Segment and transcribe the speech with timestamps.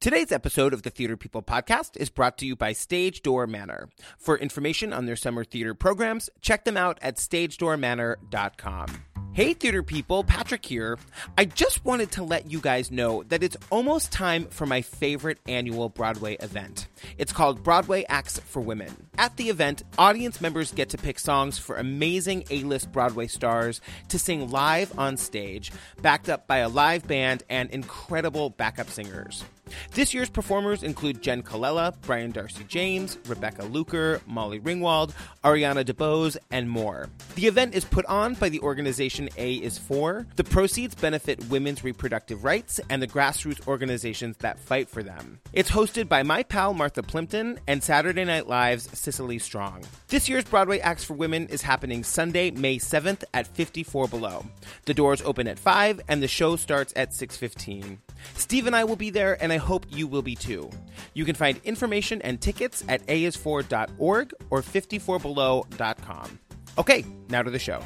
[0.00, 3.90] Today's episode of the Theater People podcast is brought to you by Stage Door Manor.
[4.16, 9.04] For information on their summer theater programs, check them out at stagedoormanor.com.
[9.34, 10.98] Hey, theater people, Patrick here.
[11.36, 15.38] I just wanted to let you guys know that it's almost time for my favorite
[15.46, 16.88] annual Broadway event.
[17.18, 19.06] It's called Broadway Acts for Women.
[19.18, 23.82] At the event, audience members get to pick songs for amazing A list Broadway stars
[24.08, 25.70] to sing live on stage,
[26.00, 29.44] backed up by a live band and incredible backup singers.
[29.92, 35.12] This year's performers include Jenn Colella, Brian Darcy James, Rebecca Luker, Molly Ringwald,
[35.44, 37.08] Ariana DeBose, and more.
[37.34, 40.26] The event is put on by the organization A is For.
[40.36, 45.40] The proceeds benefit women's reproductive rights and the grassroots organizations that fight for them.
[45.52, 49.84] It's hosted by my pal Martha Plimpton and Saturday Night Live's Cecily Strong.
[50.08, 54.44] This year's Broadway Acts for Women is happening Sunday, May 7th at 54 Below.
[54.84, 57.98] The doors open at 5 and the show starts at 6:15.
[58.34, 60.68] Steve and I will be there and I hope you will be too.
[61.14, 66.38] You can find information and tickets at ais4.org or 54below.com.
[66.78, 67.80] Okay, now to the show.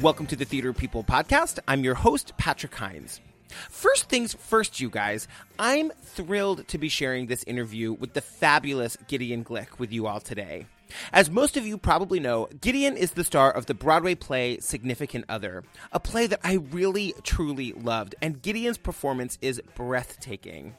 [0.00, 1.58] Welcome to the Theater People podcast.
[1.68, 3.20] I'm your host, Patrick Hinds.
[3.68, 8.96] First things first, you guys, I'm thrilled to be sharing this interview with the fabulous
[9.08, 10.66] Gideon Glick with you all today.
[11.12, 15.24] As most of you probably know, Gideon is the star of the Broadway play Significant
[15.28, 20.74] Other, a play that I really, truly loved, and Gideon's performance is breathtaking.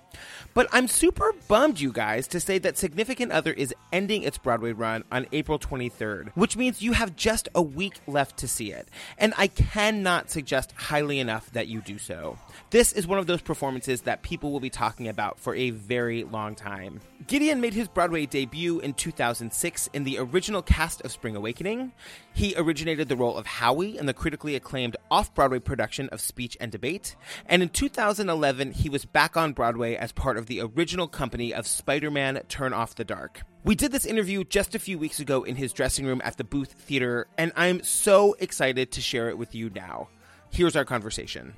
[0.53, 4.73] But I'm super bummed, you guys, to say that Significant Other is ending its Broadway
[4.73, 8.89] run on April 23rd, which means you have just a week left to see it.
[9.17, 12.37] And I cannot suggest highly enough that you do so.
[12.69, 16.23] This is one of those performances that people will be talking about for a very
[16.23, 17.01] long time.
[17.27, 21.91] Gideon made his Broadway debut in 2006 in the original cast of Spring Awakening.
[22.33, 26.57] He originated the role of Howie in the critically acclaimed off Broadway production of Speech
[26.59, 27.15] and Debate.
[27.45, 31.67] And in 2011, he was back on Broadway as part of the original company of
[31.67, 33.41] Spider Man Turn Off the Dark.
[33.63, 36.43] We did this interview just a few weeks ago in his dressing room at the
[36.43, 40.09] Booth Theater, and I'm so excited to share it with you now.
[40.49, 41.53] Here's our conversation.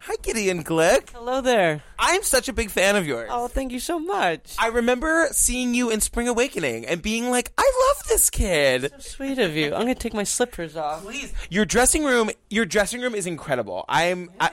[0.00, 1.10] Hi, Gideon Glick.
[1.10, 1.82] Hello there.
[1.98, 3.28] I'm such a big fan of yours.
[3.32, 4.54] Oh, thank you so much.
[4.58, 8.92] I remember seeing you in Spring Awakening and being like, I love this kid.
[8.92, 9.74] So sweet of you.
[9.74, 11.02] I'm gonna take my slippers off.
[11.02, 13.84] Please, your dressing room, your dressing room is incredible.
[13.88, 14.52] I'm I,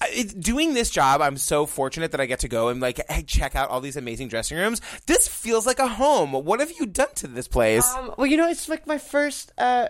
[0.00, 1.22] I, doing this job.
[1.22, 3.96] I'm so fortunate that I get to go and like hey, check out all these
[3.96, 4.80] amazing dressing rooms.
[5.06, 6.32] This feels like a home.
[6.32, 7.88] What have you done to this place?
[7.94, 9.88] Um, well, you know, it's like my first uh,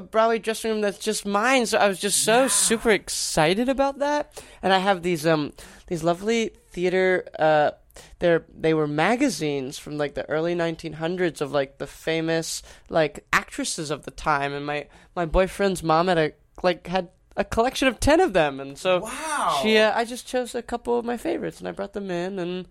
[0.00, 1.66] Broadway dressing room that's just mine.
[1.66, 4.42] So I was just so super excited about that.
[4.62, 5.52] And I have these um
[5.86, 7.72] these lovely theater uh
[8.20, 13.90] they're they were magazines from like the early 1900s of like the famous like actresses
[13.90, 16.32] of the time and my my boyfriend's mom had a
[16.62, 19.58] like had a collection of 10 of them and so Wow.
[19.62, 22.38] she uh, I just chose a couple of my favorites and I brought them in
[22.38, 22.66] and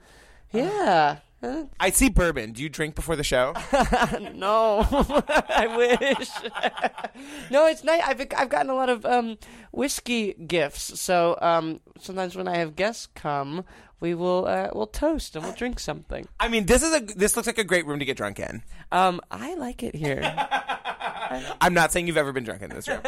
[0.52, 1.31] yeah Uh,
[1.80, 2.54] I see bourbon.
[2.54, 3.54] Do you drink before the show?
[4.34, 4.86] no,
[5.50, 6.30] I wish.
[7.50, 8.02] no, it's nice.
[8.06, 9.38] I've I've gotten a lot of um,
[9.72, 11.00] whiskey gifts.
[11.00, 13.66] So um, sometimes when I have guests come,
[14.00, 16.28] we will uh, we'll toast and we'll drink something.
[16.40, 18.64] I mean, this is a this looks like a great room to get drunk in.
[18.92, 20.22] Um, I like it here.
[21.62, 23.00] I'm not saying you've ever been drunk in this room.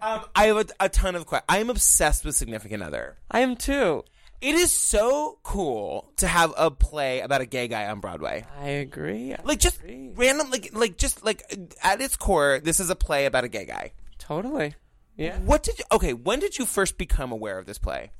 [0.00, 1.44] um, I have a, a ton of questions.
[1.48, 3.18] I am obsessed with Significant Other.
[3.30, 4.04] I am too.
[4.40, 8.46] It is so cool to have a play about a gay guy on Broadway.
[8.60, 9.34] I agree.
[9.42, 9.80] Like just
[10.14, 11.42] random, like like just like
[11.82, 13.92] at its core, this is a play about a gay guy.
[14.18, 14.74] Totally.
[15.16, 15.38] Yeah.
[15.40, 15.84] What did you?
[15.90, 18.12] Okay, when did you first become aware of this play?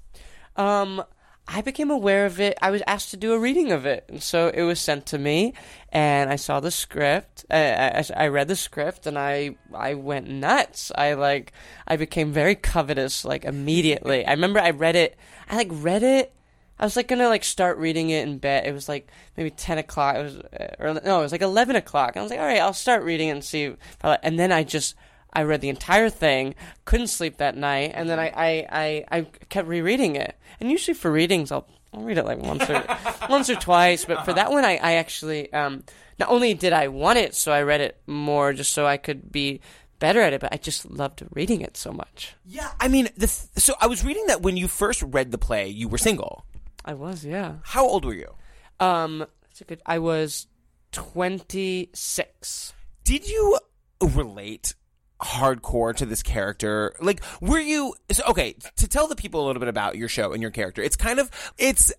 [0.56, 1.04] Um,
[1.46, 2.58] I became aware of it.
[2.60, 5.18] I was asked to do a reading of it, and so it was sent to
[5.18, 5.54] me,
[5.90, 7.46] and I saw the script.
[7.48, 10.92] I, I, I read the script, and I I went nuts.
[10.94, 11.52] I like
[11.86, 14.26] I became very covetous like immediately.
[14.26, 15.16] I remember I read it.
[15.48, 16.32] I like read it.
[16.78, 18.66] I was like gonna like start reading it in bed.
[18.66, 20.16] It was like maybe ten o'clock.
[20.16, 22.10] It was uh, or no, it was like eleven o'clock.
[22.10, 23.64] And I was like, all right, I'll start reading it and see.
[23.64, 24.94] If I like-" And then I just
[25.32, 26.54] I read the entire thing,
[26.84, 30.36] couldn't sleep that night, and then I, I, I, I kept rereading it.
[30.59, 32.83] And usually for readings, I'll, I'll read it like once or
[33.28, 34.04] once or twice.
[34.04, 35.84] But for that one, I, I actually um,
[36.18, 39.30] not only did I want it, so I read it more just so I could
[39.30, 39.60] be
[39.98, 42.34] better at it, but I just loved reading it so much.
[42.45, 45.39] Yeah, I mean, the th- so I was reading that when you first read the
[45.39, 46.45] play, you were single.
[46.84, 47.56] I was, yeah.
[47.62, 48.34] How old were you?
[48.80, 49.83] Um, that's a good.
[49.84, 50.47] I was
[50.92, 52.72] twenty six.
[53.04, 53.59] Did you
[54.00, 54.74] relate
[55.21, 56.95] hardcore to this character?
[57.00, 58.54] Like, were you so, okay?
[58.77, 61.18] To tell the people a little bit about your show and your character, it's kind
[61.18, 61.92] of it's.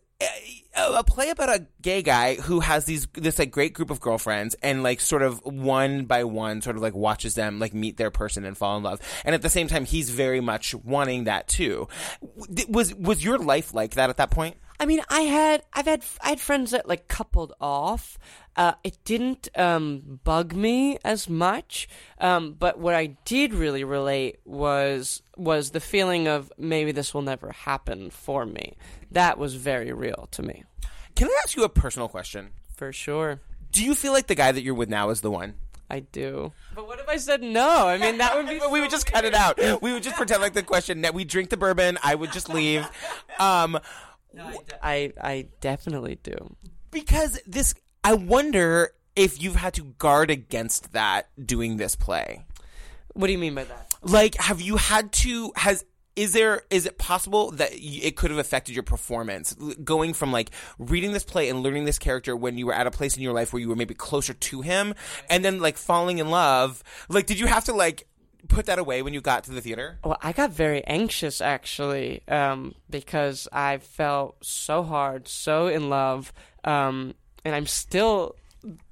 [0.76, 4.56] A play about a gay guy who has these this like great group of girlfriends
[4.62, 8.12] and like sort of one by one sort of like watches them like meet their
[8.12, 9.00] person and fall in love.
[9.26, 11.88] And at the same time, he's very much wanting that too.
[12.68, 14.58] Was was your life like that at that point?
[14.80, 18.18] I mean, I had I've had I had friends that like coupled off.
[18.56, 21.88] Uh, it didn't um, bug me as much,
[22.20, 27.22] um, but what I did really relate was was the feeling of maybe this will
[27.22, 28.76] never happen for me.
[29.12, 30.64] That was very real to me,
[31.16, 32.52] Can I ask you a personal question?
[32.76, 33.42] for sure.
[33.74, 35.56] Do you feel like the guy that you're with now is the one?
[35.90, 36.54] I do.
[36.76, 37.88] But what if I said no?
[37.88, 38.60] I mean, that would be.
[38.72, 39.60] we would just cut it out.
[39.82, 41.02] We would just pretend like the question.
[41.02, 41.98] That we drink the bourbon.
[42.04, 42.88] I would just leave.
[43.40, 43.80] Um,
[44.82, 46.56] I I definitely do.
[46.92, 47.74] because this,
[48.04, 52.46] I wonder if you've had to guard against that doing this play.
[53.14, 53.94] What do you mean by that?
[54.02, 55.52] Like, have you had to?
[55.56, 55.84] Has
[56.16, 59.54] is there is it possible that it could have affected your performance
[59.84, 62.92] going from like reading this play and learning this character when you were at a
[62.92, 64.94] place in your life where you were maybe closer to him
[65.30, 68.06] and then like falling in love like did you have to like
[68.50, 72.22] put that away when you got to the theater Well, I got very anxious actually,
[72.28, 76.34] um, because I felt so hard, so in love,
[76.66, 77.14] um,
[77.46, 78.36] and I'm still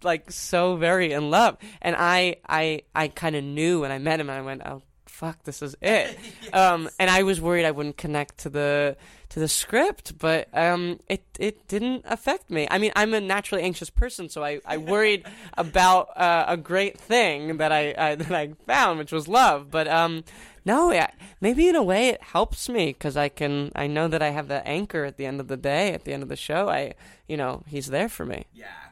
[0.02, 1.58] like so very in love.
[1.82, 4.82] And I, I, I kind of knew when I met him, and I went, "Oh,
[5.18, 6.18] fuck, this is it."
[6.54, 8.98] um, and I was worried I wouldn't connect to the
[9.30, 12.68] to the script, but um, it it didn't affect me.
[12.70, 15.26] I mean, I'm a naturally anxious person, so I, I worried
[15.58, 19.70] about uh, a great thing that I, I that I found, which was love.
[19.72, 20.24] But um,
[20.64, 21.10] no, yeah,
[21.42, 24.48] maybe in a way it helps me because I can I know that I have
[24.48, 26.70] the anchor at the end of the day, at the end of the show.
[26.70, 26.94] I
[27.28, 28.46] you know he's there for me.
[28.54, 28.87] Yeah.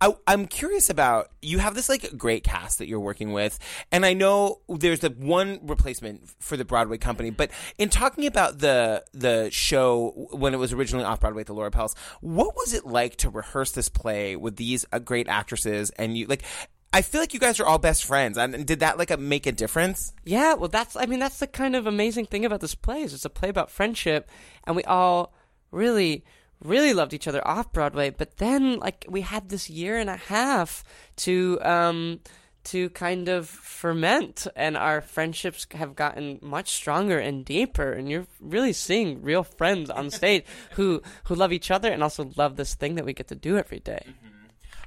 [0.00, 3.58] I, I'm curious about you have this like great cast that you're working with,
[3.92, 7.30] and I know there's the one replacement for the Broadway company.
[7.30, 11.54] But in talking about the the show when it was originally off Broadway at the
[11.54, 15.90] Laura Pels, what was it like to rehearse this play with these uh, great actresses
[15.90, 16.44] and you like?
[16.92, 19.52] I feel like you guys are all best friends, and did that like make a
[19.52, 20.12] difference?
[20.24, 23.12] Yeah, well, that's I mean that's the kind of amazing thing about this play is
[23.12, 24.30] it's a play about friendship,
[24.64, 25.34] and we all
[25.70, 26.24] really
[26.62, 28.10] really loved each other off Broadway.
[28.10, 30.84] But then like we had this year and a half
[31.16, 32.20] to um
[32.62, 37.92] to kind of ferment, and our friendships have gotten much stronger and deeper.
[37.92, 42.30] And you're really seeing real friends on stage who who love each other and also
[42.36, 44.04] love this thing that we get to do every day.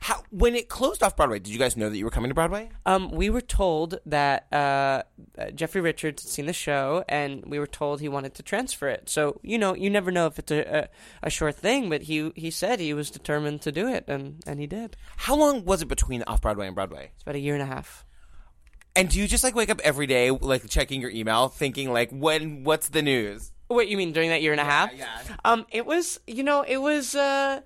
[0.03, 2.35] How when it closed off Broadway, did you guys know that you were coming to
[2.35, 2.69] Broadway?
[2.85, 5.03] Um, we were told that uh,
[5.37, 8.89] uh, Jeffrey Richards had seen the show, and we were told he wanted to transfer
[8.89, 9.07] it.
[9.07, 10.89] So you know, you never know if it's a,
[11.21, 14.43] a, a sure thing, but he he said he was determined to do it, and,
[14.45, 14.97] and he did.
[15.15, 17.11] How long was it between off Broadway and Broadway?
[17.13, 18.03] It's about a year and a half.
[18.97, 22.11] And do you just like wake up every day, like checking your email, thinking like,
[22.11, 23.53] when, what's the news?
[23.67, 24.93] What you mean during that year and a half?
[24.93, 25.07] yeah.
[25.45, 27.61] Um, it was you know it was uh,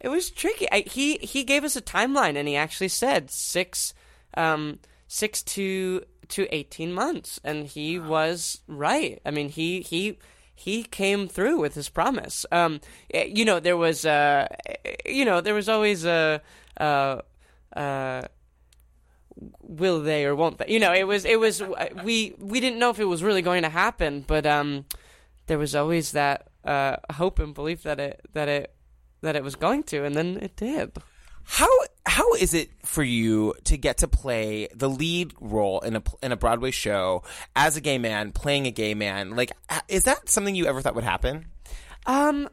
[0.00, 0.70] it was tricky.
[0.70, 3.94] I, he he gave us a timeline, and he actually said six
[4.34, 9.20] um six to to eighteen months, and he was right.
[9.24, 10.18] I mean he he.
[10.60, 12.44] He came through with his promise.
[12.50, 12.80] Um,
[13.14, 16.42] eh, you know, there was, uh, eh, you know, there was always a,
[16.80, 17.20] uh,
[17.76, 18.22] uh,
[19.62, 20.66] will they or won't they?
[20.66, 21.62] You know, it was, it was,
[22.02, 24.84] we, we didn't know if it was really going to happen, but, um,
[25.48, 28.74] there was always that uh, hope and belief that it that it
[29.22, 30.92] that it was going to, and then it did.
[31.44, 31.68] How
[32.04, 36.30] how is it for you to get to play the lead role in a in
[36.30, 37.22] a Broadway show
[37.56, 39.34] as a gay man playing a gay man?
[39.34, 39.52] Like,
[39.88, 41.46] is that something you ever thought would happen?
[42.04, 42.48] Um,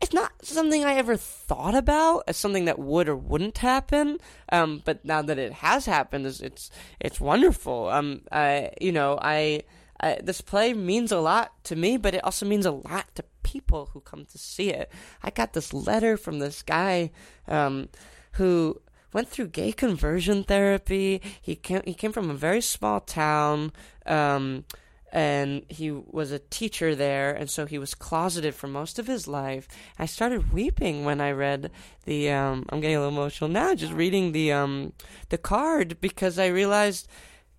[0.00, 4.18] it's not something I ever thought about as something that would or wouldn't happen.
[4.50, 7.88] Um, but now that it has happened, it's it's, it's wonderful.
[7.88, 9.62] Um, I you know I.
[10.00, 13.24] I, this play means a lot to me, but it also means a lot to
[13.42, 14.90] people who come to see it.
[15.22, 17.10] I got this letter from this guy
[17.46, 17.88] um,
[18.32, 18.80] who
[19.12, 21.20] went through gay conversion therapy.
[21.40, 23.72] He came he came from a very small town.
[24.06, 24.64] Um,
[25.12, 29.26] and he was a teacher there, and so he was closeted for most of his
[29.26, 29.66] life.
[29.98, 31.70] I started weeping when I read
[32.04, 32.30] the.
[32.30, 34.92] Um, I'm getting a little emotional now, just reading the um,
[35.30, 37.08] the card because I realized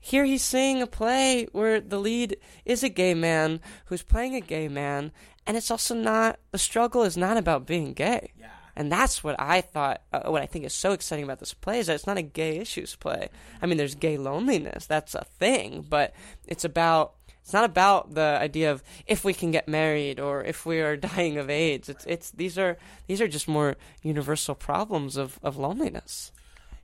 [0.04, 4.42] here he's seeing a play where the lead is a gay man who's playing a
[4.42, 5.12] gay man,
[5.46, 8.32] and it's also not the struggle is not about being gay.
[8.38, 8.48] Yeah.
[8.76, 11.80] And that's what I thought, uh, what I think is so exciting about this play
[11.80, 13.30] is that it's not a gay issues play.
[13.62, 16.16] I mean, there's gay loneliness, that's a thing, but
[16.48, 20.66] it's about, it's not about the idea of if we can get married or if
[20.66, 21.90] we are dying of AIDS.
[21.90, 26.32] It's, it's, these are, these are just more universal problems of, of loneliness.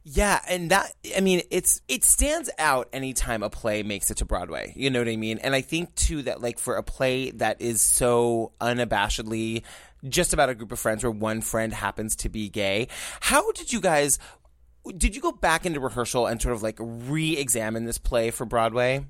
[0.10, 4.26] Yeah, and that I mean, it's it stands out anytime a play makes it to
[4.26, 4.72] Broadway.
[4.74, 5.38] You know what I mean?
[5.40, 9.64] And I think too that like for a play that is so unabashedly
[10.08, 12.88] just about a group of friends where one friend happens to be gay.
[13.20, 14.18] How did you guys?
[14.96, 19.06] Did you go back into rehearsal and sort of like re-examine this play for Broadway?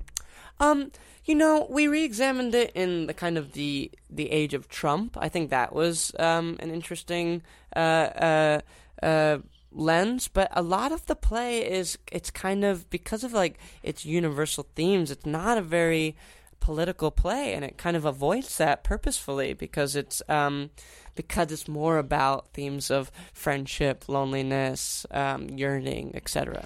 [0.60, 0.92] Um,
[1.26, 5.16] you know, we re-examined it in the kind of the the age of Trump.
[5.20, 7.44] I think that was um, an interesting
[7.76, 8.62] uh, uh,
[9.04, 9.38] uh,
[9.78, 10.28] lens.
[10.28, 14.68] But a lot of the play is it's kind of because of like its universal
[14.76, 15.12] themes.
[15.12, 16.16] It's not a very
[16.60, 20.72] political play, and it kind of avoids that purposefully because it's um,
[21.16, 26.66] because it's more about themes of friendship, loneliness, um, yearning, etc.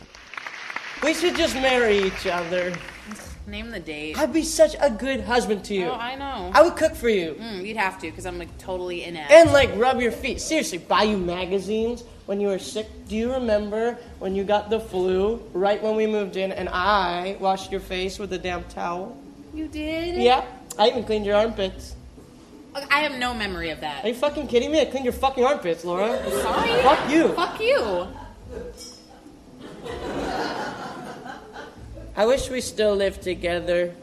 [1.04, 2.74] We should just marry each other.
[3.48, 4.18] Name the date.
[4.20, 5.88] I'd be such a good husband to you.
[5.88, 6.52] Oh, I know.
[6.54, 7.34] I would cook for you.
[7.40, 9.32] Mm, you'd have to, because I'm like totally inept.
[9.32, 10.40] And like rub your feet.
[10.40, 12.88] Seriously, buy you magazines when you were sick.
[13.08, 17.36] Do you remember when you got the flu right when we moved in and I
[17.40, 19.18] washed your face with a damp towel?
[19.54, 20.22] you did?
[20.22, 20.46] Yeah.
[20.78, 21.96] I even cleaned your armpits.
[22.74, 24.06] I have no memory of that.
[24.06, 24.80] Are you fucking kidding me?
[24.80, 26.18] I cleaned your fucking armpits, Laura.
[26.30, 26.82] Sorry.
[26.84, 27.28] Fuck you.
[27.34, 28.08] Fuck you.
[32.16, 33.94] I wish we still lived together.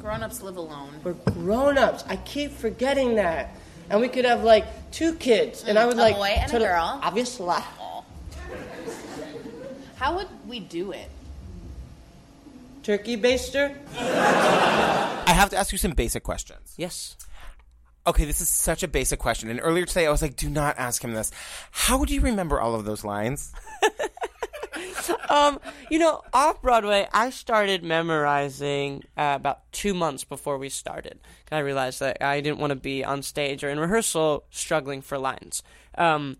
[0.00, 0.88] Grown ups live alone.
[1.04, 2.04] We're grown ups.
[2.08, 3.50] I keep forgetting that.
[3.90, 5.62] And we could have like two kids.
[5.64, 7.00] And I would Mm, a like boy and a totally- girl.
[7.02, 7.46] Obviously.
[7.48, 8.02] Aw.
[9.96, 11.10] How would we do it?
[12.82, 13.76] Turkey baster?
[13.98, 16.72] I have to ask you some basic questions.
[16.78, 17.16] Yes.
[18.06, 19.50] Okay, this is such a basic question.
[19.50, 21.30] And earlier today, I was like, do not ask him this.
[21.70, 23.52] How do you remember all of those lines?
[25.30, 25.60] Um,
[25.90, 31.20] you know, off Broadway, I started memorizing uh, about two months before we started.
[31.52, 35.18] I realized that I didn't want to be on stage or in rehearsal struggling for
[35.18, 35.62] lines.
[35.96, 36.38] Um,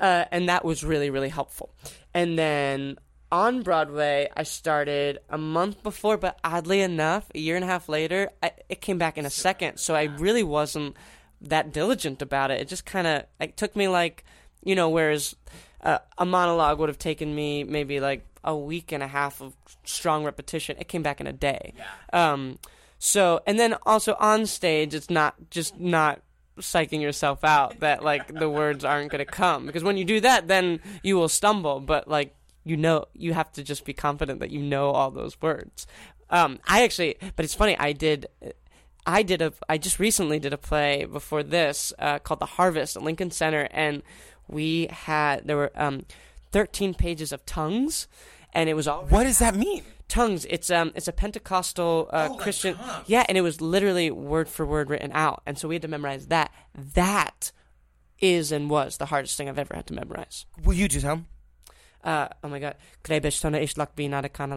[0.00, 1.70] uh, and that was really, really helpful.
[2.12, 2.98] And then
[3.30, 7.88] on Broadway, I started a month before, but oddly enough, a year and a half
[7.88, 9.78] later, I, it came back in a second.
[9.78, 10.96] So I really wasn't
[11.40, 12.60] that diligent about it.
[12.60, 14.24] It just kind of it took me like,
[14.64, 15.36] you know, whereas
[15.82, 19.54] uh, a monologue would have taken me maybe like a week and a half of
[19.84, 20.76] strong repetition.
[20.78, 21.74] It came back in a day.
[21.76, 22.32] Yeah.
[22.32, 22.58] Um,
[22.98, 26.20] so, and then also on stage, it's not just not
[26.58, 30.20] psyching yourself out that like the words aren't going to come because when you do
[30.20, 31.80] that, then you will stumble.
[31.80, 32.34] But like
[32.64, 35.86] you know, you have to just be confident that you know all those words.
[36.28, 37.76] Um, I actually, but it's funny.
[37.78, 38.26] I did.
[39.06, 39.52] I did a.
[39.68, 43.68] I just recently did a play before this uh, called The Harvest at Lincoln Center,
[43.70, 44.02] and
[44.50, 46.04] we had there were um,
[46.52, 48.08] thirteen pages of tongues,
[48.52, 49.82] and it was all What does that mean?
[50.08, 50.44] tongues.
[50.50, 52.76] It's um, it's a Pentecostal uh, Christian.
[53.06, 55.88] Yeah, and it was literally word for word written out, and so we had to
[55.88, 56.52] memorize that.
[56.74, 57.52] That
[58.18, 60.44] is and was the hardest thing I've ever had to memorize.
[60.62, 61.26] Will you do Tom?
[62.02, 62.76] Uh, oh my god,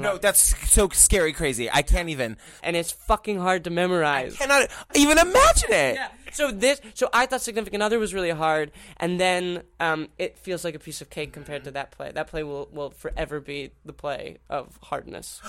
[0.01, 1.69] No, that's so scary crazy.
[1.69, 4.35] I can't even and it's fucking hard to memorize.
[4.35, 5.95] I cannot even imagine it.
[5.95, 6.07] Yeah.
[6.31, 10.63] So this, so I thought Significant Other was really hard, and then um, it feels
[10.63, 12.11] like a piece of cake compared to that play.
[12.11, 15.41] That play will will forever be the play of hardness.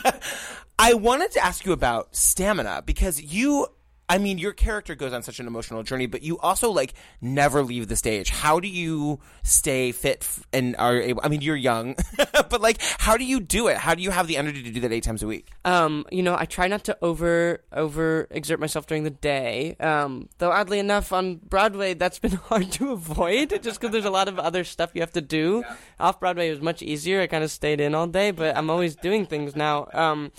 [0.78, 3.66] I wanted to ask you about stamina because you
[4.08, 7.62] I mean your character goes on such an emotional journey but you also like never
[7.62, 8.30] leave the stage.
[8.30, 11.96] How do you stay fit f- and are able I mean you're young
[12.32, 13.76] but like how do you do it?
[13.76, 15.50] How do you have the energy to do that 8 times a week?
[15.64, 19.76] Um, you know, I try not to over over exert myself during the day.
[19.80, 24.10] Um, though oddly enough, on Broadway, that's been hard to avoid just because there's a
[24.10, 25.64] lot of other stuff you have to do.
[25.98, 27.20] Off Broadway, it was much easier.
[27.20, 29.88] I kind of stayed in all day, but I'm always doing things now.
[29.92, 30.32] Um,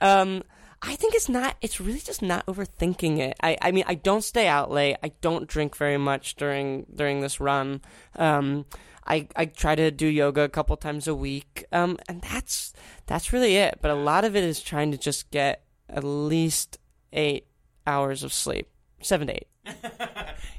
[0.00, 0.42] um,
[0.80, 1.56] I think it's not.
[1.60, 3.36] It's really just not overthinking it.
[3.42, 4.96] I, I mean, I don't stay out late.
[5.02, 7.80] I don't drink very much during during this run.
[8.16, 8.64] Um,
[9.06, 12.72] I, I try to do yoga a couple times a week, um, and that's
[13.06, 13.78] that's really it.
[13.80, 16.78] But a lot of it is trying to just get at least
[17.12, 17.46] eight
[17.86, 18.68] hours of sleep,
[19.00, 19.48] seven to eight.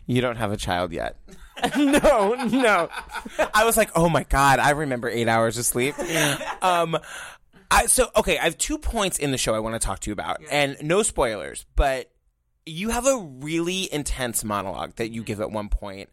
[0.09, 1.17] You don't have a child yet.
[1.77, 2.89] no, no.
[3.53, 5.93] I was like, "Oh my god, I remember 8 hours of sleep."
[6.63, 6.97] um
[7.71, 10.09] I, so okay, I have two points in the show I want to talk to
[10.09, 12.11] you about, and no spoilers, but
[12.65, 16.09] you have a really intense monologue that you give at one point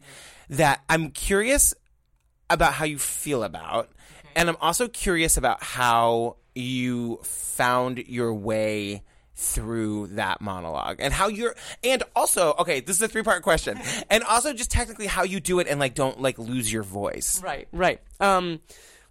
[0.49, 1.73] that I'm curious
[2.49, 3.89] about how you feel about,
[4.35, 9.03] and I'm also curious about how you found your way
[9.35, 13.79] through that monologue and how you're and also okay this is a three part question
[14.09, 17.41] and also just technically how you do it and like don't like lose your voice.
[17.43, 18.01] Right, right.
[18.19, 18.59] Um,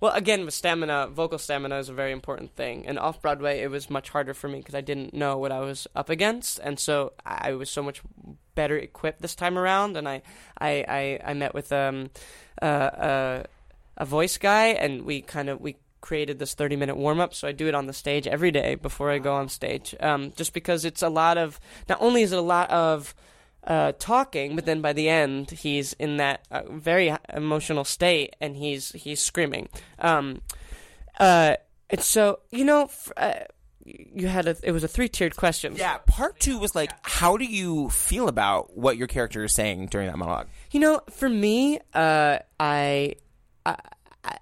[0.00, 2.86] well, again, with stamina, vocal stamina is a very important thing.
[2.86, 5.60] And off Broadway, it was much harder for me because I didn't know what I
[5.60, 8.02] was up against, and so I was so much
[8.54, 9.96] better equipped this time around.
[9.96, 10.22] And I,
[10.58, 12.10] I, I, I met with um,
[12.60, 13.42] uh, uh,
[13.96, 17.48] a voice guy, and we kind of we created this 30 minute warm up so
[17.48, 20.52] i do it on the stage every day before i go on stage um, just
[20.52, 23.12] because it's a lot of not only is it a lot of
[23.66, 28.56] uh, talking, but then by the end he's in that uh, very emotional state and
[28.56, 29.68] he's he's screaming.
[29.98, 30.42] Um,
[31.18, 31.56] uh,
[31.90, 33.34] and so you know, f- uh,
[33.84, 35.74] you had a it was a three tiered question.
[35.76, 39.86] Yeah, part two was like, how do you feel about what your character is saying
[39.86, 40.48] during that monologue?
[40.70, 43.14] You know, for me, uh, I,
[43.64, 43.76] I,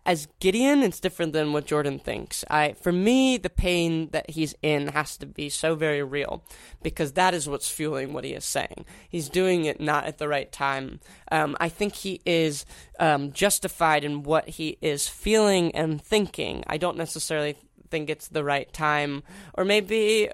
[0.06, 2.44] as Gideon, it's different than what Jordan thinks.
[2.50, 6.42] I, for me, the pain that he's in has to be so very real
[6.82, 8.84] because that is what's fueling what he is saying.
[9.08, 11.00] He's doing it not at the right time.
[11.32, 12.66] Um, I think he is
[12.98, 16.64] um, justified in what he is feeling and thinking.
[16.66, 17.56] I don't necessarily
[17.94, 19.22] think it's the right time,
[19.56, 20.28] or maybe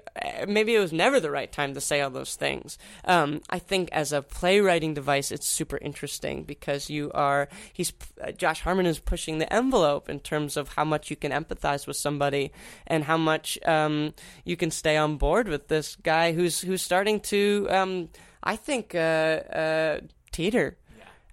[0.47, 2.79] maybe it was never the right time to say all those things.
[3.05, 8.31] Um, I think as a playwriting device, it's super interesting because you are he's uh,
[8.31, 11.97] Josh Harmon is pushing the envelope in terms of how much you can empathize with
[11.97, 12.51] somebody
[12.87, 17.19] and how much um, you can stay on board with this guy who's who's starting
[17.19, 18.09] to um,
[18.41, 19.99] I think uh, uh
[20.31, 20.77] teeter.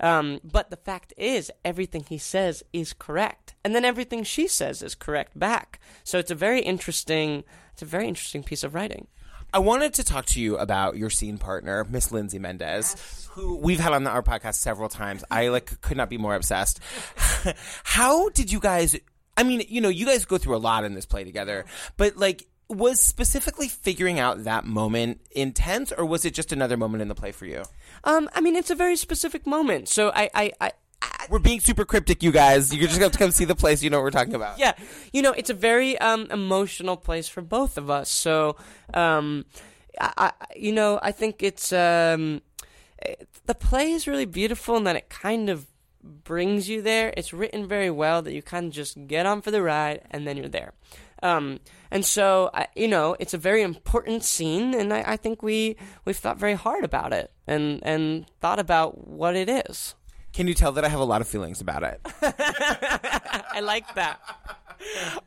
[0.00, 4.80] Um, but the fact is, everything he says is correct, and then everything she says
[4.80, 5.78] is correct back.
[6.02, 7.44] So it's a very interesting,
[7.74, 9.08] it's a very interesting piece of writing.
[9.52, 13.78] I wanted to talk to you about your scene partner, Miss Lindsay Mendez, who we've
[13.78, 15.22] had on the, our podcast several times.
[15.30, 16.80] I like could not be more obsessed.
[17.84, 18.96] How did you guys?
[19.36, 21.66] I mean, you know, you guys go through a lot in this play together,
[21.98, 22.46] but like.
[22.70, 27.14] Was specifically figuring out that moment intense, or was it just another moment in the
[27.14, 27.62] play for you?
[28.04, 29.88] Um, I mean, it's a very specific moment.
[29.88, 30.72] So I, I, I, I
[31.30, 32.74] We're being super cryptic, you guys.
[32.74, 33.82] You're just going to come see the place.
[33.82, 34.58] You know what we're talking about.
[34.58, 34.72] yeah,
[35.12, 38.08] you know, it's a very um, emotional place for both of us.
[38.08, 38.56] So,
[38.94, 39.44] um,
[40.00, 42.40] I, I, you know, I think it's um,
[43.02, 45.66] it- the play is really beautiful and that it kind of
[46.02, 47.12] brings you there.
[47.16, 50.26] It's written very well that you kind of just get on for the ride and
[50.26, 50.72] then you're there.
[51.22, 55.42] Um, and so, I, you know, it's a very important scene, and I, I think
[55.42, 59.94] we we've thought very hard about it and and thought about what it is.
[60.38, 62.00] Can you tell that I have a lot of feelings about it?
[62.22, 64.20] I like that.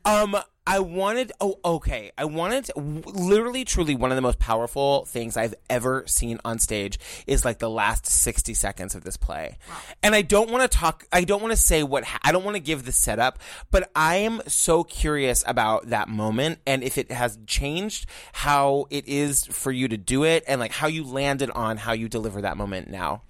[0.05, 1.33] Um, I wanted.
[1.41, 2.13] Oh, okay.
[2.17, 2.63] I wanted.
[2.67, 7.43] To, literally, truly, one of the most powerful things I've ever seen on stage is
[7.43, 9.57] like the last sixty seconds of this play.
[10.01, 11.05] And I don't want to talk.
[11.11, 12.05] I don't want to say what.
[12.23, 13.37] I don't want to give the setup.
[13.69, 19.09] But I am so curious about that moment and if it has changed how it
[19.09, 22.39] is for you to do it and like how you landed on how you deliver
[22.43, 23.23] that moment now.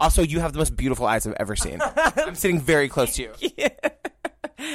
[0.00, 1.80] Also, you have the most beautiful eyes I've ever seen.
[1.82, 3.32] I'm sitting very close to you.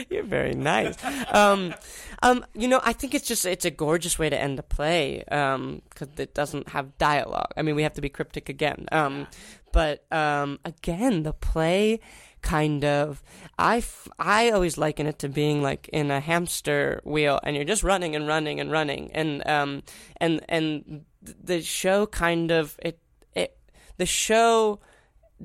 [0.10, 0.96] You're very nice.
[1.34, 1.74] Um,
[2.22, 5.24] um, you know, I think it's just it's a gorgeous way to end a play
[5.26, 7.52] because it doesn't have dialogue.
[7.58, 8.88] I mean, we have to be cryptic again.
[8.92, 9.28] Um,
[9.74, 12.00] but um, again, the play
[12.44, 13.24] kind of
[13.58, 17.66] I, f- I always liken it to being like in a hamster wheel and you're
[17.66, 19.82] just running and running and running and um
[20.18, 23.00] and and the show kind of it
[23.34, 23.58] it
[23.96, 24.82] the show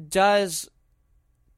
[0.08, 0.68] does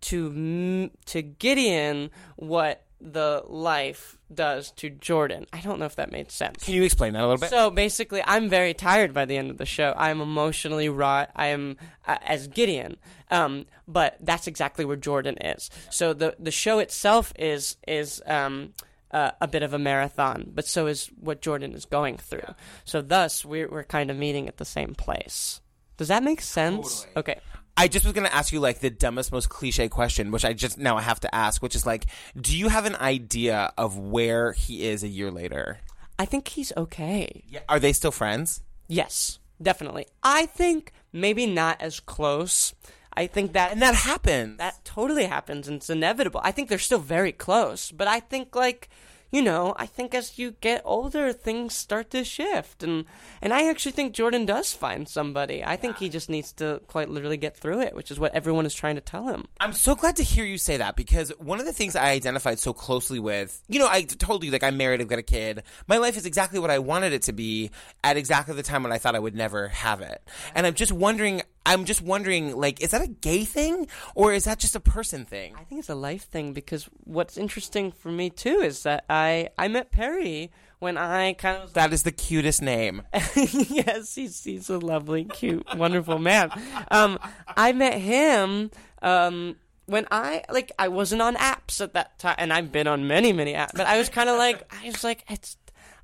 [0.03, 5.47] to to Gideon what the life does to Jordan.
[5.53, 6.65] I don't know if that made sense.
[6.65, 7.51] Can you explain that a little bit?
[7.51, 9.95] So basically, I'm very tired by the end of the show.
[9.97, 11.27] I'm emotionally raw.
[11.35, 12.97] I am uh, as Gideon,
[13.31, 15.71] um, but that's exactly where Jordan is.
[15.91, 18.23] So the the show itself is is.
[18.27, 18.75] Um,
[19.13, 22.55] uh, a bit of a marathon, but so is what Jordan is going through.
[22.85, 25.61] So thus, we're we're kind of meeting at the same place.
[25.97, 27.09] Does that make sense?
[27.17, 27.41] Okay.
[27.81, 30.53] I just was going to ask you like the dumbest, most cliche question, which I
[30.53, 32.07] just now I have to ask, which is like,
[32.39, 35.79] do you have an idea of where he is a year later?
[36.19, 37.43] I think he's okay.
[37.49, 37.61] Yeah.
[37.69, 38.63] Are they still friends?
[38.89, 40.07] Yes, definitely.
[40.23, 42.75] I think maybe not as close.
[43.15, 44.59] I think that And that happened.
[44.59, 46.41] that totally happens and it's inevitable.
[46.45, 48.89] I think they're still very close, but I think like
[49.31, 53.05] you know, I think as you get older, things start to shift, and
[53.41, 55.63] and I actually think Jordan does find somebody.
[55.65, 58.67] I think he just needs to quite literally get through it, which is what everyone
[58.67, 59.47] is trying to tell him.
[59.61, 62.59] I'm so glad to hear you say that because one of the things I identified
[62.59, 65.63] so closely with, you know, I told you like I'm married, I've got a kid.
[65.87, 67.71] My life is exactly what I wanted it to be
[68.03, 70.23] at exactly the time when I thought I would never have it.
[70.55, 74.45] And I'm just wondering, I'm just wondering, like, is that a gay thing or is
[74.45, 75.55] that just a person thing?
[75.57, 79.51] I think it's a life thing because what's interesting for me too is that I
[79.59, 83.03] I met Perry when I kind of That is the cutest name.
[83.35, 86.51] yes, he's he's a lovely, cute, wonderful man.
[86.91, 87.19] Um,
[87.57, 88.71] I met him
[89.03, 93.07] um when I like I wasn't on apps at that time, and I've been on
[93.07, 93.73] many, many apps.
[93.75, 95.57] But I was kind of like I was like it's.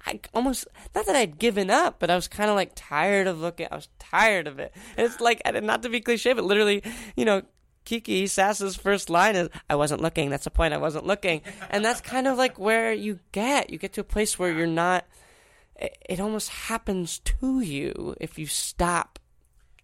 [0.07, 3.40] I almost not that I'd given up, but I was kind of like tired of
[3.40, 3.66] looking.
[3.71, 4.73] I was tired of it.
[4.97, 6.83] And it's like not to be cliche, but literally,
[7.16, 7.42] you know,
[7.85, 10.29] Kiki Sass's first line is, I wasn't looking.
[10.31, 10.75] That's the point.
[10.75, 11.42] I wasn't looking.
[11.71, 13.71] And that's kind of like where you get.
[13.71, 15.07] You get to a place where you're not,
[15.77, 19.19] it, it almost happens to you if you stop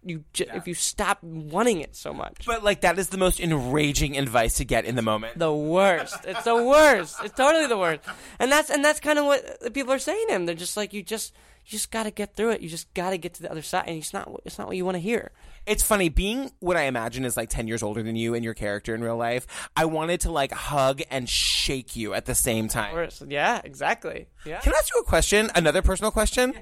[0.05, 2.45] you j- if you stop wanting it so much.
[2.45, 5.37] But like that is the most enraging advice to get in the moment.
[5.39, 6.17] the worst.
[6.25, 7.17] It's the worst.
[7.23, 8.01] It's totally the worst.
[8.39, 10.45] And that's and that's kind of what people are saying to him.
[10.45, 11.33] They're just like you just
[11.65, 12.61] you just got to get through it.
[12.61, 14.77] You just got to get to the other side, and it's not it's not what
[14.77, 15.31] you want to hear.
[15.65, 18.53] It's funny being what I imagine is like 10 years older than you and your
[18.53, 19.69] character in real life.
[19.77, 23.09] I wanted to like hug and shake you at the same time.
[23.27, 24.27] Yeah, exactly.
[24.45, 24.59] Yeah.
[24.59, 25.49] Can I ask you a question?
[25.55, 26.53] Another personal question?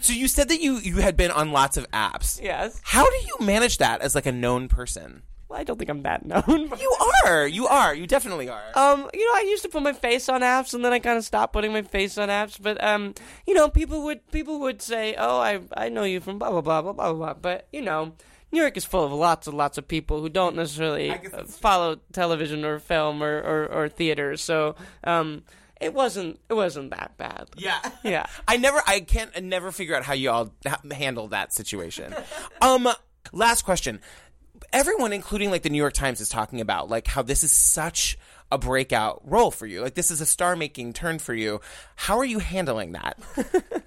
[0.00, 2.40] So you said that you you had been on lots of apps.
[2.42, 2.80] Yes.
[2.82, 5.22] How do you manage that as like a known person?
[5.52, 6.68] I don't think I'm that known.
[6.68, 7.46] But, You are.
[7.46, 7.94] You are.
[7.94, 8.62] You definitely are.
[8.74, 11.18] um, you know, I used to put my face on apps, and then I kind
[11.18, 12.56] of stopped putting my face on apps.
[12.60, 13.14] But um,
[13.46, 16.60] you know, people would people would say, "Oh, I I know you from blah blah
[16.60, 18.12] blah blah blah blah." But you know.
[18.52, 22.00] New York is full of lots and lots of people who don't necessarily uh, follow
[22.12, 25.44] television or film or, or, or theater, so um,
[25.80, 27.46] it wasn't it wasn't that bad.
[27.56, 27.78] yeah.
[28.02, 28.26] Yeah.
[28.48, 32.12] I never I can't I never figure out how you all ha- handle that situation.
[32.60, 32.88] um
[33.32, 34.00] last question.
[34.72, 38.18] Everyone including like the New York Times is talking about like how this is such
[38.52, 39.80] a breakout role for you.
[39.80, 41.60] Like this is a star-making turn for you.
[41.96, 43.18] How are you handling that?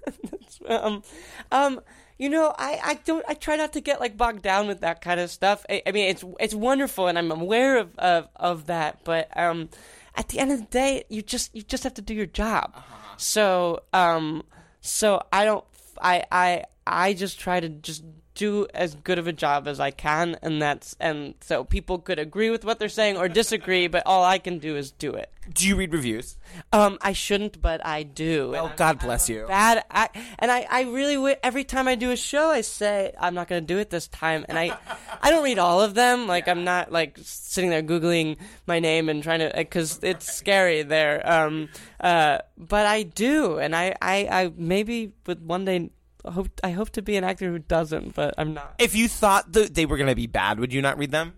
[0.68, 1.04] um,
[1.52, 1.82] um,
[2.18, 5.02] you know, I, I don't I try not to get like bogged down with that
[5.02, 5.66] kind of stuff.
[5.70, 9.00] I, I mean, it's it's wonderful, and I'm aware of, of of that.
[9.04, 9.70] But um,
[10.16, 12.76] at the end of the day, you just you just have to do your job.
[13.18, 14.44] So um,
[14.82, 15.66] so I don't
[16.02, 18.04] I I I just try to just
[18.36, 22.20] do as good of a job as I can, and that's and so people could
[22.20, 25.30] agree with what they're saying or disagree, but all I can do is do it.
[25.52, 26.38] Do you read reviews?
[26.72, 28.56] Um, I shouldn't, but I do.
[28.56, 29.46] Oh God bless you.
[29.48, 33.34] bad act, and I, I really every time I do a show I say I'm
[33.34, 34.78] not going to do it this time and I
[35.22, 39.10] I don't read all of them like I'm not like sitting there googling my name
[39.10, 41.70] and trying to cuz it's scary there um
[42.00, 45.90] uh but I do and I I, I maybe would one day
[46.32, 49.52] hope I hope to be an actor who doesn't but I'm not If you thought
[49.54, 51.34] that they were going to be bad, would you not read them?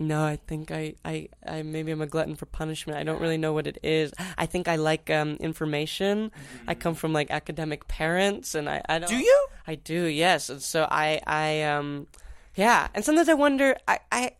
[0.00, 2.98] No, I think I, I, I maybe I'm a glutton for punishment.
[2.98, 4.12] I don't really know what it is.
[4.36, 6.30] I think I like um, information.
[6.68, 9.08] I come from like academic parents, and I, I don't.
[9.08, 9.46] Do you?
[9.66, 10.50] I do, yes.
[10.50, 12.06] And so I, I, um,
[12.54, 12.86] yeah.
[12.94, 13.76] And sometimes I wonder.
[13.88, 14.32] I, I,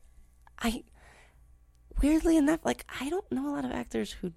[0.61, 0.85] I,
[2.01, 4.33] weirdly enough, like I don't know a lot of actors who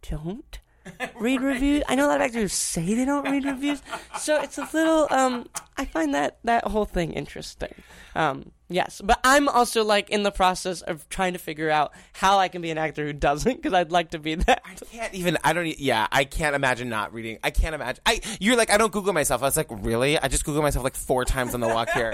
[0.00, 0.60] don't
[1.18, 1.82] read reviews.
[1.88, 3.82] I know a lot of actors say they don't read reviews.
[4.18, 5.06] So it's a little.
[5.10, 7.72] Um, I find that that whole thing interesting.
[8.14, 12.38] Um, yes, but I'm also like in the process of trying to figure out how
[12.38, 14.62] I can be an actor who doesn't, because I'd like to be that.
[14.64, 15.38] I can't even.
[15.44, 15.66] I don't.
[15.66, 17.38] e- Yeah, I can't imagine not reading.
[17.42, 18.02] I can't imagine.
[18.04, 18.20] I.
[18.40, 19.42] You're like I don't Google myself.
[19.42, 20.18] I was like, really?
[20.18, 22.12] I just Google myself like four times on the walk here.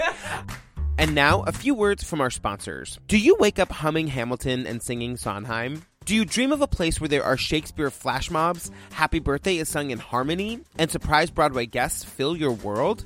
[0.97, 2.99] and now a few words from our sponsors.
[3.07, 5.83] Do you wake up humming Hamilton and singing Sondheim?
[6.09, 9.69] Do you dream of a place where there are Shakespeare flash mobs, Happy Birthday is
[9.69, 13.05] sung in harmony, and surprise Broadway guests fill your world?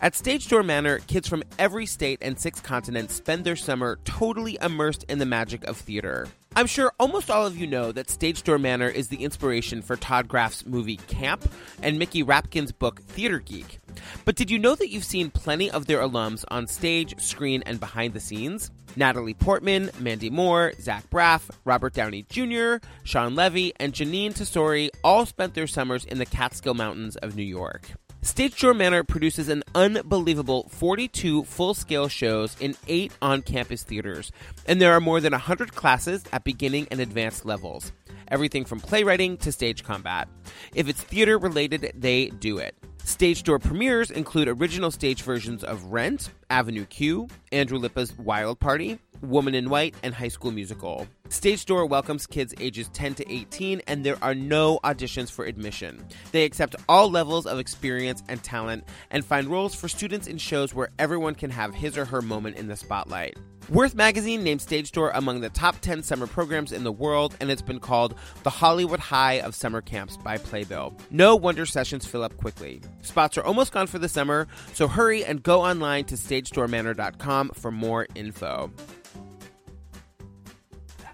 [0.00, 4.56] At Stage Door Manor, kids from every state and six continents spend their summer totally
[4.62, 6.28] immersed in the magic of theater.
[6.56, 9.96] I'm sure almost all of you know that Stage Door Manor is the inspiration for
[9.96, 11.48] Todd Graff's movie Camp
[11.82, 13.78] and Mickey Rapkin's book Theater Geek.
[14.24, 17.78] But did you know that you've seen plenty of their alums on stage, screen, and
[17.78, 18.70] behind the scenes?
[18.96, 25.26] Natalie Portman, Mandy Moore, Zach Braff, Robert Downey Jr., Shawn Levy, and Jeanine Tesori all
[25.26, 27.90] spent their summers in the Catskill Mountains of New York.
[28.22, 34.32] Stage Door Manor produces an unbelievable 42 full scale shows in eight on campus theaters,
[34.66, 37.92] and there are more than 100 classes at beginning and advanced levels.
[38.28, 40.28] Everything from playwriting to stage combat.
[40.74, 42.74] If it's theater related, they do it.
[43.04, 48.98] Stage door premieres include original stage versions of Rent, Avenue Q, Andrew Lippa's Wild Party,
[49.22, 51.06] Woman in White, and High School Musical.
[51.28, 56.04] Stage Door welcomes kids ages 10 to 18, and there are no auditions for admission.
[56.32, 60.74] They accept all levels of experience and talent and find roles for students in shows
[60.74, 63.36] where everyone can have his or her moment in the spotlight.
[63.68, 67.50] Worth magazine named Stage Door among the top 10 summer programs in the world, and
[67.50, 70.96] it's been called the Hollywood High of summer camps by Playbill.
[71.10, 72.80] No wonder sessions fill up quickly.
[73.02, 77.70] Spots are almost gone for the summer, so hurry and go online to stagedoormanor.com for
[77.70, 78.72] more info.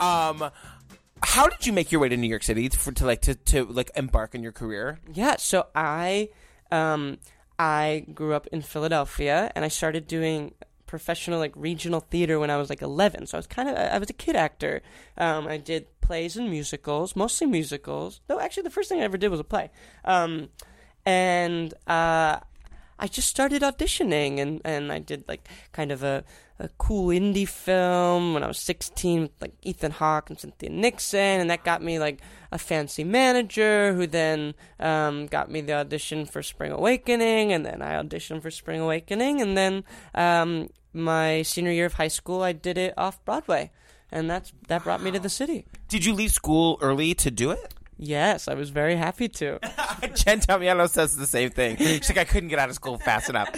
[0.04, 0.50] Um,
[1.22, 3.64] how did you make your way to New York City for to like to, to
[3.64, 5.00] like embark on your career?
[5.12, 6.28] Yeah, so I
[6.70, 7.18] um
[7.58, 10.54] I grew up in Philadelphia and I started doing
[10.86, 13.26] professional like regional theater when I was like 11.
[13.26, 14.82] So I was kind of I was a kid actor.
[15.16, 18.20] Um I did plays and musicals, mostly musicals.
[18.28, 19.70] No, actually the first thing I ever did was a play.
[20.04, 20.50] Um
[21.06, 22.40] and uh
[22.98, 26.24] I just started auditioning, and and I did like kind of a
[26.58, 31.40] a cool indie film when I was 16 with like Ethan Hawke and Cynthia Nixon,
[31.40, 32.20] and that got me like
[32.52, 37.82] a fancy manager who then um, got me the audition for Spring Awakening, and then
[37.82, 42.52] I auditioned for Spring Awakening, and then um, my senior year of high school, I
[42.52, 43.72] did it off Broadway,
[44.12, 45.66] and that's that brought me to the city.
[45.88, 47.74] Did you leave school early to do it?
[47.96, 49.58] Yes, I was very happy to.
[50.14, 51.76] Jen Damiano says the same thing.
[51.76, 53.50] She's like, I couldn't get out of school fast enough.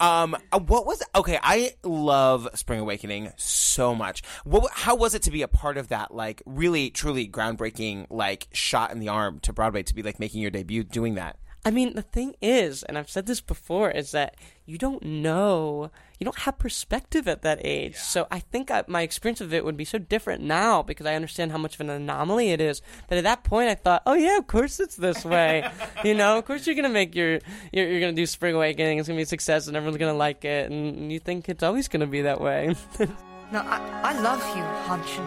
[0.00, 1.38] Um, uh, what was okay?
[1.42, 4.22] I love Spring Awakening so much.
[4.44, 4.70] What?
[4.72, 6.14] How was it to be a part of that?
[6.14, 10.42] Like, really, truly groundbreaking, like shot in the arm to Broadway to be like making
[10.42, 11.36] your debut doing that.
[11.64, 15.90] I mean, the thing is, and I've said this before, is that you don't know,
[16.18, 17.96] you don't have perspective at that age.
[17.96, 21.14] So I think I, my experience of it would be so different now because I
[21.14, 22.82] understand how much of an anomaly it is.
[23.08, 25.68] That at that point I thought, oh yeah, of course it's this way.
[26.04, 27.38] you know, of course you're gonna make your,
[27.72, 28.98] you're, you're gonna do Spring Awakening.
[28.98, 31.88] It's gonna be a success, and everyone's gonna like it, and you think it's always
[31.88, 32.74] gonna be that way.
[33.50, 35.26] Now, I, I love you, Hanschen,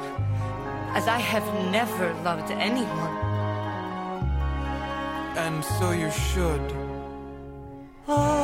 [0.95, 3.17] as I have never loved anyone.
[5.36, 6.62] And so you should.
[8.08, 8.40] Oh,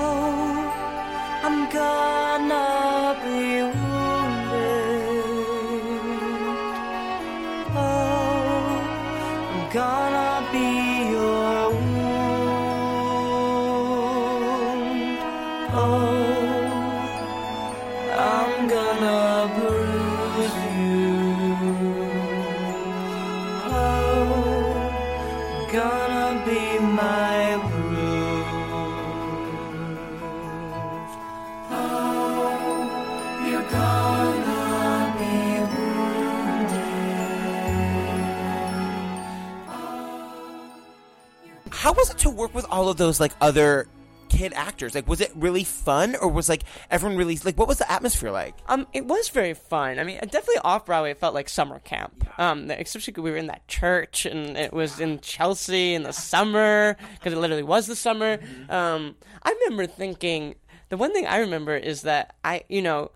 [41.98, 43.88] was it to work with all of those like other
[44.30, 44.94] kid actors?
[44.96, 47.58] Like, was it really fun, or was like everyone really like?
[47.58, 48.56] What was the atmosphere like?
[48.68, 50.00] Um, it was very fun.
[50.00, 51.12] I mean, definitely off Broadway.
[51.12, 52.28] It felt like summer camp.
[52.40, 56.98] Um, especially we were in that church, and it was in Chelsea in the summer
[57.14, 58.40] because it literally was the summer.
[58.70, 60.56] Um, I remember thinking
[60.90, 63.12] the one thing I remember is that I, you know,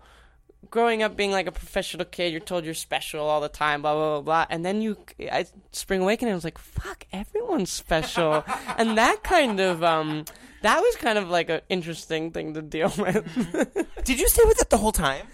[0.70, 3.94] growing up being like a professional kid, you're told you're special all the time, blah
[3.94, 8.44] blah blah blah, and then you, I, Spring Awakening, I was like, fuck, everyone's special,
[8.78, 10.24] and that kind of, um,
[10.62, 13.86] that was kind of like an interesting thing to deal with.
[14.04, 15.26] Did you stay with it the whole time?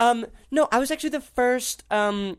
[0.00, 2.38] Um, no, I was actually the first um,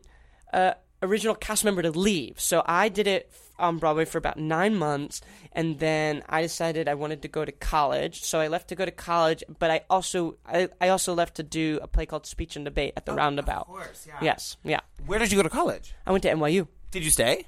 [0.52, 2.40] uh, original cast member to leave.
[2.40, 5.20] So I did it on Broadway for about nine months,
[5.52, 8.22] and then I decided I wanted to go to college.
[8.22, 11.42] So I left to go to college, but I also I, I also left to
[11.42, 13.62] do a play called Speech and Debate at the Roundabout.
[13.62, 14.18] Of course, yeah.
[14.20, 14.80] Yes, yeah.
[15.06, 15.94] Where did you go to college?
[16.06, 16.68] I went to NYU.
[16.90, 17.46] Did you stay?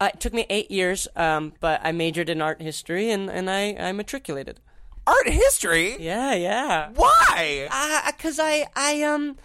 [0.00, 3.50] Uh, it took me eight years, um, but I majored in art history, and, and
[3.50, 4.60] I, I matriculated.
[5.06, 5.96] Art history.
[5.98, 6.90] Yeah, yeah.
[6.94, 7.68] Why?
[8.06, 9.36] because I, I, um,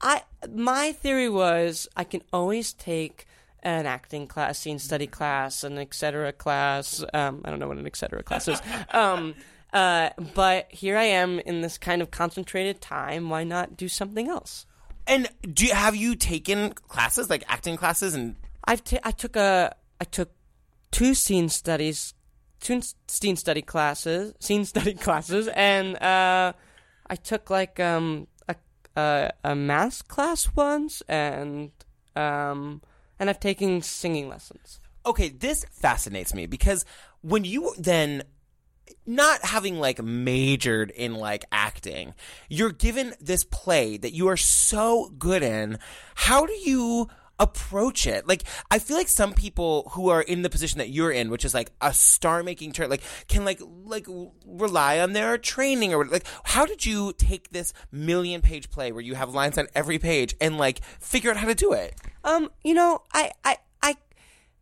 [0.00, 3.26] I, my theory was I can always take
[3.62, 7.04] an acting class, scene study class, an et cetera class.
[7.12, 8.60] Um, I don't know what an et cetera class is.
[8.90, 9.34] Um,
[9.72, 13.30] uh, but here I am in this kind of concentrated time.
[13.30, 14.66] Why not do something else?
[15.06, 19.36] And do you, have you taken classes like acting classes and I've ta- I took
[19.36, 20.30] a I took
[20.90, 22.14] two scene studies,
[22.60, 26.52] two scene study classes, scene study classes, and uh,
[27.06, 28.56] I took like um a
[28.96, 31.70] a, a math class once, and
[32.14, 32.82] um
[33.20, 34.80] and I've taken singing lessons.
[35.06, 36.84] okay, this fascinates me because
[37.22, 38.22] when you then
[39.06, 42.14] not having like majored in like acting,
[42.48, 45.78] you're given this play that you are so good in.
[46.14, 47.08] How do you
[47.40, 48.28] approach it?
[48.28, 51.44] Like, I feel like some people who are in the position that you're in, which
[51.44, 54.06] is like a star making turn, like can like like
[54.46, 56.26] rely on their training or like.
[56.44, 60.36] How did you take this million page play where you have lines on every page
[60.40, 61.94] and like figure out how to do it?
[62.22, 63.96] Um, you know, I, I, I,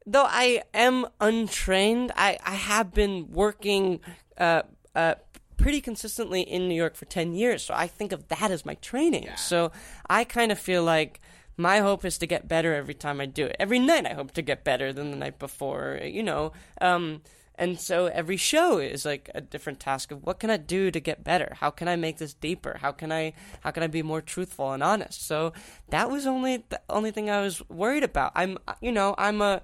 [0.06, 4.00] though I am untrained, I, I have been working,
[4.36, 4.62] uh,
[4.94, 5.14] uh,
[5.56, 7.64] pretty consistently in New York for 10 years.
[7.64, 9.28] So I think of that as my training.
[9.36, 9.72] So
[10.08, 11.20] I kind of feel like
[11.58, 13.56] my hope is to get better every time I do it.
[13.58, 16.52] Every night I hope to get better than the night before, you know.
[16.80, 17.22] Um,
[17.56, 21.00] and so every show is like a different task of what can I do to
[21.00, 21.56] get better?
[21.58, 22.78] How can I make this deeper?
[22.80, 25.26] How can I how can I be more truthful and honest?
[25.26, 25.52] So
[25.88, 28.30] that was only the only thing I was worried about.
[28.36, 29.62] I'm you know I'm a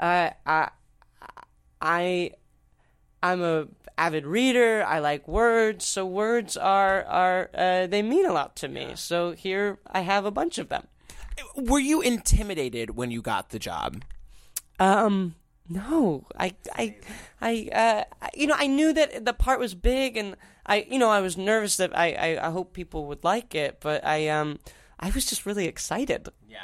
[0.00, 0.70] uh, I
[1.82, 2.30] I
[3.22, 4.82] I'm a avid reader.
[4.82, 8.92] I like words, so words are are uh, they mean a lot to me.
[8.94, 10.86] So here I have a bunch of them.
[11.56, 14.02] Were you intimidated when you got the job?
[14.78, 15.34] Um,
[15.68, 16.96] No, I, I,
[17.40, 21.10] I, uh, you know, I knew that the part was big, and I, you know,
[21.10, 24.58] I was nervous that I, I, I hope people would like it, but I, um,
[25.00, 26.28] I was just really excited.
[26.48, 26.58] Yeah.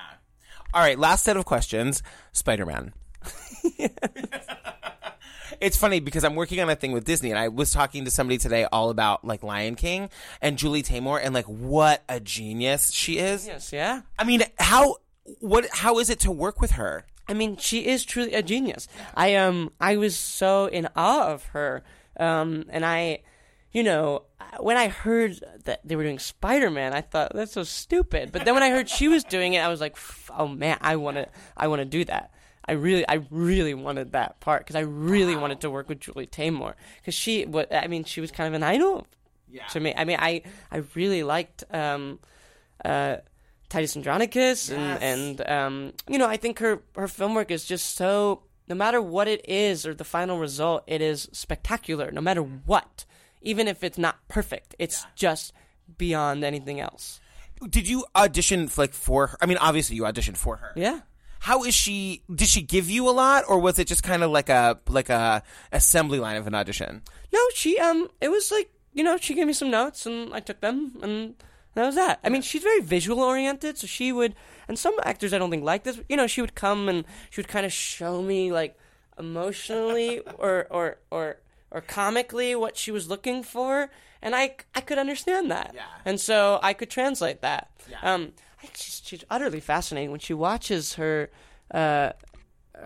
[0.74, 2.02] All right, last set of questions.
[2.32, 2.92] Spider Man.
[5.60, 8.10] it's funny because I'm working on a thing with Disney, and I was talking to
[8.10, 10.10] somebody today all about like Lion King
[10.40, 13.46] and Julie Taymor, and like what a genius she is.
[13.46, 14.02] Yes, yeah.
[14.18, 14.96] I mean, how
[15.40, 17.04] what how is it to work with her?
[17.28, 18.88] I mean, she is truly a genius.
[19.14, 21.82] I um, I was so in awe of her.
[22.20, 23.22] Um, and I,
[23.72, 24.24] you know,
[24.58, 28.30] when I heard that they were doing Spider Man, I thought that's so stupid.
[28.32, 29.96] But then when I heard she was doing it, I was like,
[30.36, 32.32] oh man, I want to, I want to do that.
[32.70, 36.26] I really, I really wanted that part because I really wanted to work with Julie
[36.26, 39.06] Taymor because she, what I mean, she was kind of an idol
[39.70, 39.92] to me.
[39.96, 41.64] I mean, I, I really liked.
[41.70, 42.20] Um,
[42.84, 43.16] uh,
[43.68, 47.94] Titus Andronicus, and and um, you know, I think her her film work is just
[47.96, 48.42] so.
[48.68, 52.10] No matter what it is or the final result, it is spectacular.
[52.12, 53.04] No matter what,
[53.42, 55.52] even if it's not perfect, it's just
[55.98, 57.20] beyond anything else.
[57.68, 59.38] Did you audition like for her?
[59.40, 60.72] I mean, obviously you auditioned for her.
[60.76, 61.00] Yeah.
[61.40, 62.22] How is she?
[62.32, 65.08] Did she give you a lot, or was it just kind of like a like
[65.08, 67.02] a assembly line of an audition?
[67.32, 70.40] No, she um, it was like you know, she gave me some notes and I
[70.40, 71.34] took them and
[71.74, 72.18] that was that.
[72.24, 74.34] I mean, she's very visual oriented, so she would,
[74.66, 76.00] and some actors I don't think like this.
[76.08, 78.76] You know, she would come and she would kind of show me like
[79.18, 81.36] emotionally or or or
[81.70, 83.90] or comically what she was looking for,
[84.22, 85.72] and I I could understand that.
[85.74, 85.82] Yeah.
[86.04, 87.70] And so I could translate that.
[87.90, 87.98] Yeah.
[88.02, 91.30] Um, I think she's, she's utterly fascinating when she watches her.
[91.72, 92.12] Uh,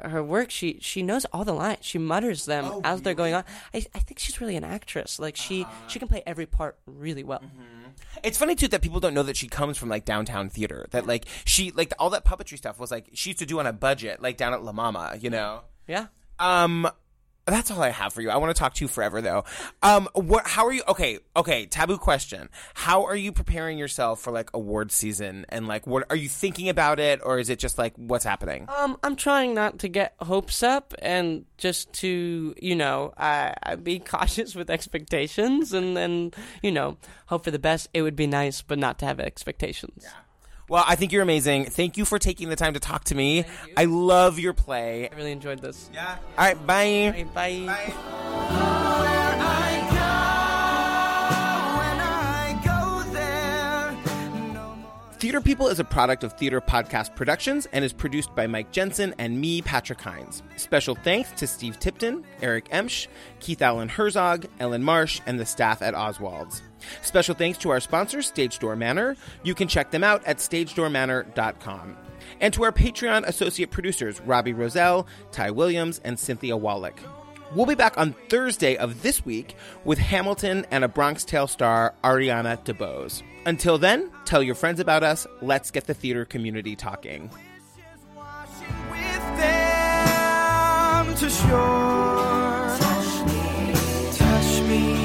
[0.03, 1.79] her work, she she knows all the lines.
[1.83, 3.45] She mutters them Oh, as they're going on.
[3.73, 5.21] I, I think she's really an actress.
[5.21, 5.89] Like she Uh-huh.
[5.89, 7.41] she can play every part really well.
[8.25, 10.87] It's funny too that people don't know that she comes from like downtown theater.
[10.91, 13.67] That like she like all that puppetry stuff was like she used to do on
[13.69, 15.17] a budget, like down at La Mama.
[15.21, 15.61] You know.
[15.87, 16.07] Yeah.
[16.41, 16.89] Um,
[17.47, 18.31] that's all I have for you.
[18.31, 19.45] I want to talk to you forever though.
[19.83, 20.47] Um, what?
[20.47, 20.83] How are you?
[20.89, 21.67] Okay, okay.
[21.67, 22.49] Taboo question.
[22.75, 25.45] How are you preparing yourself for like award season?
[25.51, 28.67] And like, what are you thinking about it, or is it just like what's happening?
[28.69, 33.75] Um, I'm trying not to get hopes up and just to, you know, I, I
[33.77, 37.89] be cautious with expectations and then, you know, hope for the best.
[37.93, 40.07] It would be nice, but not to have expectations.
[40.69, 41.67] Well, I think you're amazing.
[41.67, 43.45] Thank you for taking the time to talk to me.
[43.77, 45.09] I love your play.
[45.11, 45.91] I really enjoyed this.
[45.93, 46.17] Yeah.
[46.39, 46.67] All right.
[46.67, 47.27] Bye.
[47.35, 47.65] Bye.
[47.67, 48.61] Bye.
[55.25, 59.15] Theater People is a product of Theater Podcast Productions and is produced by Mike Jensen
[59.19, 60.43] and me, Patrick Hinds.
[60.57, 63.07] Special thanks to Steve Tipton, Eric Emsch,
[63.41, 66.61] Keith Allen Herzog, Ellen Marsh, and the staff at Oswald's.
[67.01, 69.17] Special thanks to our sponsor, Stage Door Manor.
[69.43, 71.97] You can check them out at stagedoormanor.com.
[72.43, 77.01] And to our Patreon associate producers, Robbie Rozelle, Ty Williams, and Cynthia Wallach.
[77.55, 79.57] We'll be back on Thursday of this week
[79.87, 83.23] with Hamilton and a Bronx Tale star, Ariana DeBose.
[83.47, 85.27] Until then, tell your friends about us.
[85.43, 87.31] Let's get the theater community talking.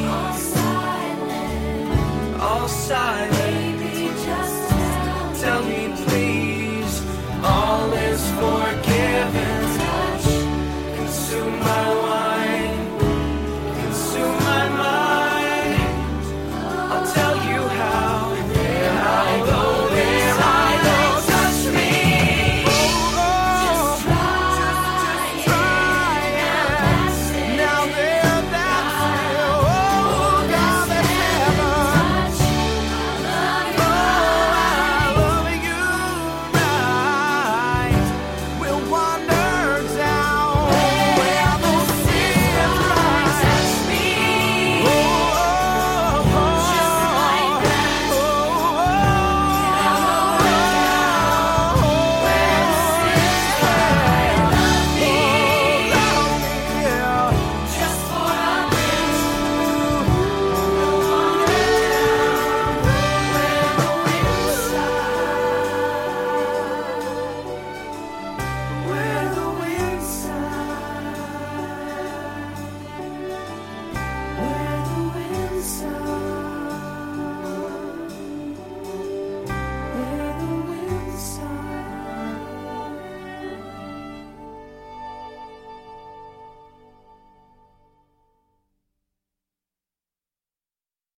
[0.07, 1.41] All silent.
[2.41, 3.38] All silent.